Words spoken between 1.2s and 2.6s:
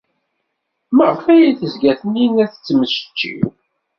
ay tezga Taninna